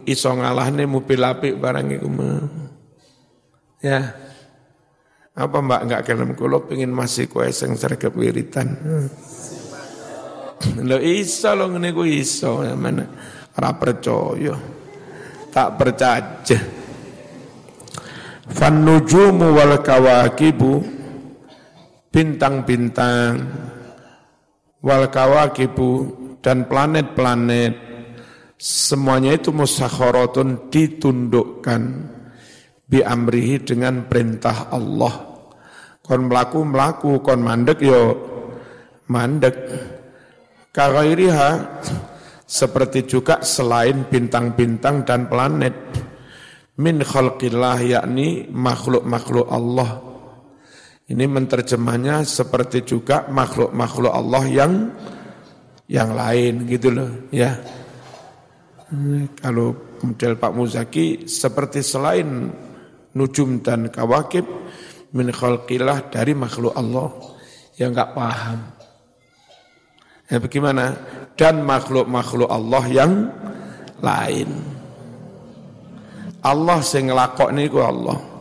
iso 0.04 0.30
ngalahne 0.32 0.84
mobil 0.84 1.20
apik 1.24 1.56
barang 1.56 1.88
iku 1.96 2.08
Ya. 3.84 4.16
Apa 5.36 5.60
Mbak 5.60 5.80
enggak 5.84 6.02
kelem 6.08 6.32
kula 6.32 6.64
pengin 6.64 6.88
masih 6.88 7.28
kowe 7.28 7.44
sing 7.52 7.76
sregep 7.76 8.16
wiritan. 8.16 8.70
Lo 10.80 10.96
iso 10.96 11.52
lo 11.52 11.68
ngene 11.68 11.92
ku 11.92 12.08
iso 12.08 12.64
ya 12.64 12.72
mana 12.72 13.04
ora 13.52 13.76
percaya. 13.76 14.56
Tak 15.52 15.68
percaya. 15.76 16.58
Fan 18.48 18.88
nujumu 18.88 19.52
wal 19.52 19.84
kawakibu 19.84 20.80
bintang-bintang 22.08 23.42
wal 24.84 25.08
kawakibu 25.08 26.12
dan 26.44 26.68
planet-planet 26.68 27.94
Semuanya 28.64 29.36
itu 29.36 29.50
musakharatun 29.50 30.72
ditundukkan 30.72 31.82
bi 32.88 33.04
amrihi 33.04 33.60
dengan 33.60 34.08
perintah 34.08 34.72
Allah. 34.72 35.36
Kon 36.00 36.32
melaku 36.32 36.64
melaku, 36.64 37.20
kon 37.20 37.44
mandek 37.44 37.84
yo 37.84 38.14
mandek. 39.12 39.56
Kagairiha 40.72 41.50
seperti 42.48 43.04
juga 43.04 43.44
selain 43.44 44.08
bintang-bintang 44.08 45.04
dan 45.04 45.28
planet 45.28 45.74
min 46.80 47.04
khalqillah 47.04 47.78
yakni 47.84 48.48
makhluk-makhluk 48.48 49.44
Allah. 49.50 50.13
Ini 51.04 51.24
menterjemahnya 51.28 52.24
seperti 52.24 52.80
juga 52.80 53.28
makhluk-makhluk 53.28 54.08
Allah 54.08 54.44
yang 54.48 54.72
yang 55.84 56.16
lain 56.16 56.64
gitu 56.64 56.88
loh 56.88 57.28
ya. 57.28 57.52
Kalau 59.36 60.00
model 60.00 60.32
Pak 60.40 60.52
Muzaki 60.56 61.28
seperti 61.28 61.84
selain 61.84 62.48
nujum 63.12 63.60
dan 63.60 63.92
kawakib 63.92 64.48
min 65.12 65.28
khalqillah 65.28 66.08
dari 66.08 66.32
makhluk 66.32 66.72
Allah 66.72 67.12
yang 67.76 67.92
enggak 67.92 68.16
paham. 68.16 68.58
Ya 70.32 70.40
bagaimana? 70.40 70.96
Dan 71.36 71.68
makhluk-makhluk 71.68 72.48
Allah 72.48 72.84
yang 72.88 73.12
lain. 74.00 74.48
Allah 76.40 76.78
sing 76.80 77.12
ngelakok 77.12 77.52
niku 77.52 77.84
Allah. 77.84 78.33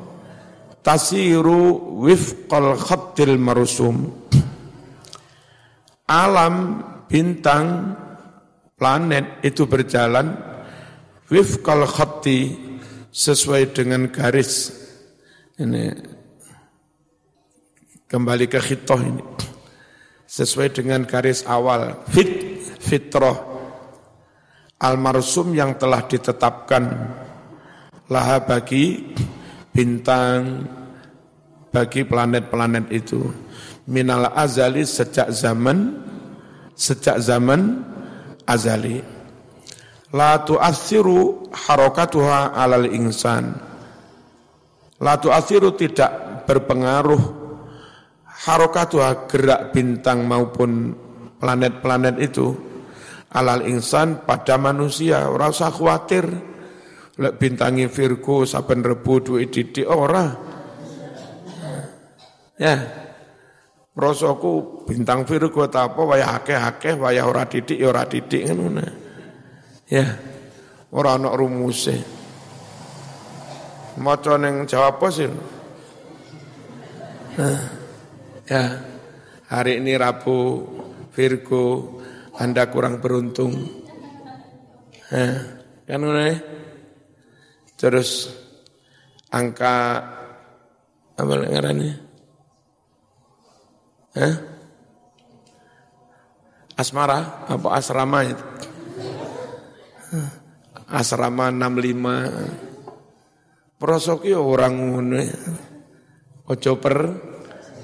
Tasiru 0.83 1.95
wifqal 2.03 2.75
khattil 2.75 3.39
marusum. 3.39 4.11
Alam 6.11 6.83
bintang 7.07 7.95
planet 8.75 9.39
itu 9.47 9.63
berjalan 9.63 10.35
wifqal 11.31 11.87
khatti 11.87 12.51
sesuai 13.07 13.71
dengan 13.71 14.11
garis. 14.11 14.75
Ini 15.55 15.95
kembali 18.11 18.45
ke 18.51 18.59
khitoh 18.59 18.99
ini. 18.99 19.23
Sesuai 20.27 20.67
dengan 20.75 21.07
garis 21.07 21.47
awal 21.47 22.03
fit 22.11 22.59
fitrah 22.83 23.39
almarsum 24.83 25.55
yang 25.55 25.79
telah 25.79 26.03
ditetapkan 26.03 26.83
laha 28.11 28.43
bagi 28.43 29.15
bintang 29.73 30.69
bagi 31.73 32.05
planet-planet 32.05 32.85
itu 32.93 33.25
minal 33.89 34.29
azali 34.37 34.85
sejak 34.85 35.33
zaman 35.33 35.97
sejak 36.77 37.21
zaman 37.21 37.81
azali. 38.45 39.01
La 40.13 40.37
tu'athiru 40.45 41.49
harokatuha 41.49 42.53
alal 42.53 42.85
insan. 42.93 43.49
La 45.01 45.17
tu'athiru 45.17 45.73
tidak 45.73 46.45
berpengaruh 46.45 47.23
harokatuha 48.45 49.25
gerak 49.25 49.73
bintang 49.73 50.29
maupun 50.29 50.93
planet-planet 51.41 52.15
itu 52.21 52.53
alal 53.33 53.65
insan 53.65 54.21
pada 54.21 54.61
manusia. 54.61 55.25
Rasa 55.33 55.73
khawatir. 55.73 56.52
Lek 57.13 57.37
bintangi 57.37 57.85
Virgo 57.85 58.41
saben 58.41 58.81
rebu 58.81 59.21
duit 59.21 59.53
didik 59.53 59.85
ora. 59.85 60.33
Ya, 62.57 63.03
Rasaku 63.93 64.85
bintang 64.89 65.21
Virgo 65.21 65.69
ta 65.69 65.85
apa 65.85 66.01
wayah 66.01 66.41
akeh-akeh 66.41 66.97
wayah 66.97 67.29
ora 67.29 67.45
titik 67.45 67.77
ya 67.77 67.93
ora 67.93 68.09
titik 68.09 68.49
ngono. 68.49 68.81
Ya. 69.85 70.17
Ora 70.89 71.21
ana 71.21 71.29
rumuse. 71.37 72.01
Maca 74.01 74.41
ning 74.41 74.65
Jawa 74.65 74.97
Pos 74.97 75.21
ya. 75.21 75.29
ya. 78.49 78.63
Hari 79.53 79.77
ini 79.77 79.93
Rabu 79.93 80.65
Virgo 81.13 81.97
Anda 82.41 82.73
kurang 82.73 82.97
beruntung. 82.97 83.53
Ya. 85.13 85.61
Kan 85.85 86.01
ya? 86.01 86.33
Terus 87.77 88.29
angka 89.33 90.01
apa 91.13 91.33
ngarannya? 91.33 91.93
Eh? 94.13 94.35
Asmara 96.73 97.45
apa 97.49 97.67
asrama 97.77 98.25
itu? 98.25 98.45
Asrama 100.89 101.49
65. 101.49 103.77
Prosok 103.81 104.25
ya 104.29 104.39
orang 104.41 104.73
ngono. 104.77 105.17
Ya. 105.17 105.37
Ojo 106.49 106.77
per 106.77 106.97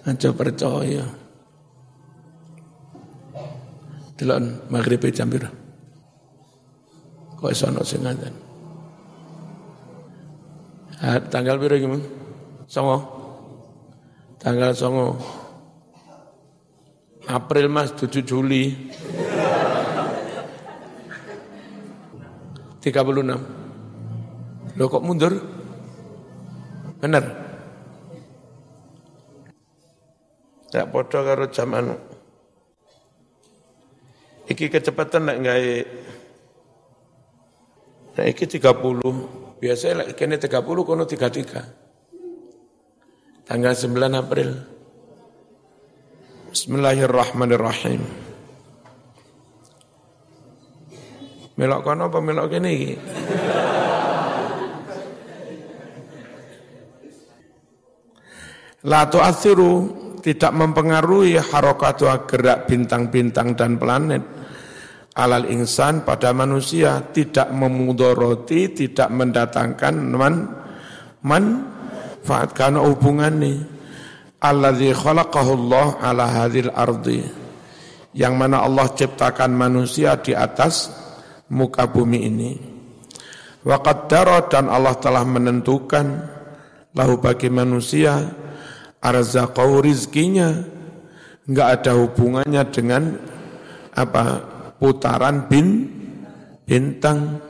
ojo 0.06 0.30
percaya. 0.38 1.06
Delon 4.19 4.67
maghrib 4.67 4.99
jam 5.15 5.32
piro? 5.32 5.47
Kok 7.39 7.56
iso 7.56 7.71
ono 7.71 7.88
sing 7.88 8.04
ngaten? 8.04 8.48
Tanggal 11.31 11.55
berapa 11.55 11.79
gimana? 11.79 12.03
Songo. 12.67 12.97
Tanggal 14.39 14.75
songo. 14.75 15.15
April 17.27 17.71
mas 17.71 17.95
7 17.95 18.19
Juli. 18.25 18.91
36. 22.83 24.75
Loh 24.79 24.88
kok 24.88 25.03
mundur? 25.03 25.33
Benar? 26.99 27.23
Ya 30.71 30.85
podo 30.85 31.19
karo 31.23 31.47
jam 31.49 31.73
anu. 31.73 31.95
Iki 34.49 34.69
kecepatan 34.73 35.29
nek 35.29 35.38
gawe 35.45 35.75
Nah 38.19 38.25
iki 38.27 38.43
30. 38.43 39.48
Biasanya 39.59 40.15
kene 40.15 40.39
30 40.39 40.87
kono 40.87 41.03
33. 41.03 43.43
Tanggal 43.43 43.75
9 43.75 43.91
April. 44.15 44.55
Bismillahirrahmanirrahim. 46.55 47.99
Melok 51.59 51.83
kono 51.83 52.07
apa 52.07 52.19
melok 52.23 52.55
kene 52.55 52.69
iki? 52.71 52.95
La 58.87 59.11
tu'athiru 59.11 59.91
tidak 60.23 60.55
mempengaruhi 60.55 61.35
harokatu 61.35 62.07
gerak 62.31 62.63
bintang-bintang 62.63 63.59
dan 63.59 63.75
planet 63.75 64.38
alal 65.19 65.51
insan 65.51 66.08
pada 66.08 66.32
manusia 66.32 67.03
tidak 67.12 67.51
memudoroti, 67.51 68.71
tidak 68.71 69.12
mendatangkan 69.12 69.93
man 70.15 70.36
manfaat. 71.19 72.55
Karena 72.55 72.79
hubungannya. 72.88 73.77
Alladzi 74.39 74.95
khalaqahu 74.95 75.51
Allah 75.67 75.88
ala 75.99 76.25
hadhil 76.32 76.71
ardi. 76.71 77.19
Yang 78.15 78.34
mana 78.39 78.63
Allah 78.63 78.88
ciptakan 78.95 79.51
manusia 79.51 80.15
di 80.15 80.32
atas 80.32 80.88
muka 81.51 81.84
bumi 81.91 82.19
ini. 82.23 82.51
Wa 83.67 83.84
qaddara 83.84 84.47
dan 84.47 84.71
Allah 84.71 84.95
telah 84.95 85.27
menentukan 85.27 86.08
lahu 86.95 87.19
bagi 87.19 87.51
manusia 87.51 88.32
arzaqau 89.03 89.84
rizkinya. 89.84 90.55
Enggak 91.43 91.84
ada 91.84 91.91
hubungannya 91.99 92.63
dengan 92.71 93.19
apa 93.91 94.23
putaran 94.79 95.45
bin 95.51 95.85
bintang. 96.63 97.43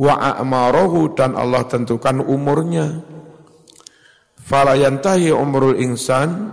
Wa 0.00 0.16
a'marahu 0.16 1.12
dan 1.12 1.36
Allah 1.36 1.68
tentukan 1.68 2.24
umurnya. 2.24 3.04
Fala 4.40 4.72
yantahi 4.72 5.28
umrul 5.28 5.76
insan 5.76 6.48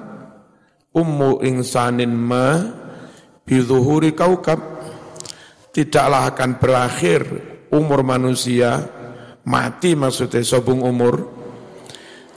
ummu 0.92 1.40
insanin 1.48 2.12
ma 2.12 2.60
bizuhuri 3.48 4.12
kaukab. 4.12 4.60
Tidaklah 5.72 6.34
akan 6.34 6.52
berakhir 6.60 7.22
umur 7.72 8.02
manusia 8.04 8.84
mati 9.48 9.96
maksudnya 9.96 10.44
sobung 10.44 10.84
umur. 10.84 11.38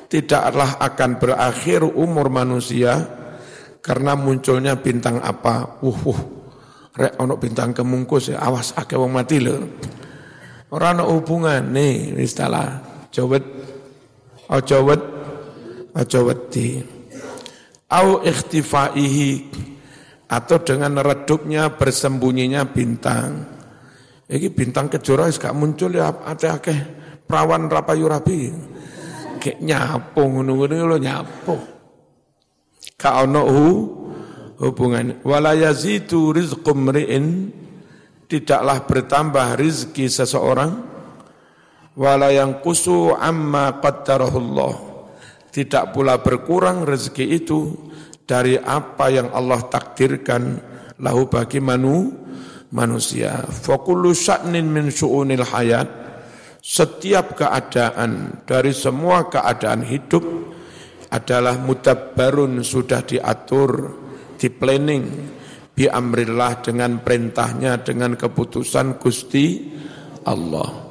Tidaklah 0.07 0.79
akan 0.79 1.11
berakhir 1.19 1.83
umur 1.83 2.31
manusia 2.31 2.99
karena 3.83 4.15
munculnya 4.15 4.79
bintang 4.79 5.19
apa? 5.19 5.81
Uh, 5.83 6.01
uh 6.07 6.40
rek 6.97 7.15
ono 7.23 7.39
bintang 7.39 7.71
kemungkus 7.71 8.35
ya 8.35 8.43
awas 8.43 8.75
ake 8.75 8.99
wong 8.99 9.15
mati 9.15 9.39
lho 9.39 9.57
ora 10.75 10.95
ono 10.95 11.23
nih 11.71 12.19
istilah 12.19 12.83
jawet 13.11 13.45
aja 14.51 14.79
wet 14.83 15.03
aja 15.95 16.21
wedi 16.23 16.83
au 17.91 18.23
ikhtifaihi 18.23 19.51
atau 20.31 20.63
dengan 20.63 21.03
redupnya 21.03 21.75
bersembunyinya 21.75 22.63
bintang. 22.71 23.59
Iki 24.31 24.55
bintang 24.55 24.87
kejora 24.87 25.27
wis 25.27 25.43
gak 25.43 25.59
muncul 25.59 25.91
ya 25.91 26.15
akeh-akeh 26.15 26.79
perawan 27.27 27.67
rapayu 27.67 28.07
rapi. 28.07 28.55
Kayak 29.43 29.59
nyapo 29.59 30.23
ngono-ngono 30.23 30.87
lho 30.87 30.99
nyapo. 31.03 31.55
Ka 32.95 33.27
ono 33.27 33.43
hubungan. 34.61 35.19
Wala 35.25 35.57
yazitu 35.57 36.37
rizqum 36.37 36.93
ri'in 36.93 37.49
tidaklah 38.29 38.85
bertambah 38.85 39.57
rizki 39.57 40.07
seseorang. 40.07 40.87
Wala 41.97 42.31
yang 42.31 42.63
kusu 42.63 43.17
amma 43.17 43.81
qaddarahullah. 43.83 44.93
Tidak 45.51 45.91
pula 45.91 46.23
berkurang 46.23 46.87
rezeki 46.87 47.27
itu 47.43 47.75
dari 48.23 48.55
apa 48.55 49.11
yang 49.11 49.35
Allah 49.35 49.67
takdirkan 49.67 50.63
lahu 51.03 51.27
bagi 51.27 51.59
manu, 51.59 52.15
manusia. 52.71 53.43
Fakullu 53.51 54.15
sya'nin 54.15 54.71
min 54.71 54.95
su'unil 54.95 55.43
hayat, 55.43 55.91
setiap 56.63 57.35
keadaan 57.35 58.45
dari 58.47 58.71
semua 58.71 59.27
keadaan 59.27 59.83
hidup 59.83 60.23
adalah 61.11 61.59
mutabbarun 61.59 62.63
sudah 62.63 63.03
diatur, 63.03 63.99
di 64.41 64.49
planning 64.49 65.05
bi 65.77 65.85
amrillah 65.85 66.65
dengan 66.65 67.05
perintahnya 67.05 67.85
dengan 67.85 68.17
keputusan 68.17 68.97
Gusti 68.97 69.69
Allah. 70.25 70.90